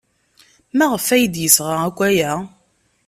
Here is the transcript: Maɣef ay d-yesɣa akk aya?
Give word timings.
Maɣef 0.77 1.05
ay 1.15 1.25
d-yesɣa 1.33 1.75
akk 1.87 1.99
aya? 2.09 2.31